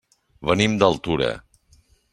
Venim 0.51 0.79
d'Altura. 0.85 1.31